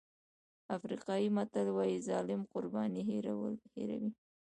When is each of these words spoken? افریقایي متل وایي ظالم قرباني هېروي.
افریقایي 0.77 1.27
متل 1.37 1.67
وایي 1.75 1.97
ظالم 2.09 2.41
قرباني 2.51 3.01
هېروي. 3.09 3.55